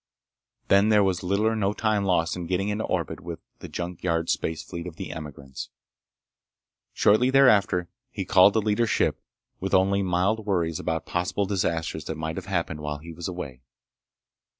Then 0.67 0.89
there 0.89 1.03
was 1.03 1.21
little 1.21 1.45
or 1.45 1.55
no 1.55 1.73
time 1.73 2.05
lost 2.05 2.35
in 2.35 2.47
getting 2.47 2.69
into 2.69 2.85
orbit 2.85 3.19
with 3.19 3.39
the 3.59 3.67
junk 3.69 4.01
yard 4.01 4.31
space 4.31 4.63
fleet 4.63 4.87
of 4.87 4.95
the 4.95 5.11
emigrants. 5.13 5.69
Shortly 6.91 7.29
thereafter 7.29 7.87
he 8.09 8.25
called 8.25 8.53
the 8.53 8.63
leader's 8.63 8.89
ship 8.89 9.21
with 9.59 9.75
only 9.75 10.01
mild 10.01 10.47
worries 10.47 10.79
about 10.79 11.05
possible 11.05 11.45
disasters 11.45 12.05
that 12.05 12.17
might 12.17 12.37
have 12.37 12.47
happened 12.47 12.79
while 12.79 12.97
he 12.97 13.13
was 13.13 13.27
away. 13.27 13.61